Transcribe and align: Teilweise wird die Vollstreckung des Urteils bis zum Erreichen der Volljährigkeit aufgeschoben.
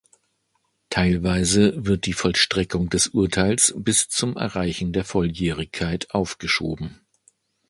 Teilweise 0.89 1.85
wird 1.85 2.07
die 2.07 2.13
Vollstreckung 2.13 2.89
des 2.89 3.09
Urteils 3.09 3.71
bis 3.77 4.09
zum 4.09 4.35
Erreichen 4.35 4.93
der 4.93 5.05
Volljährigkeit 5.05 6.09
aufgeschoben. 6.09 6.99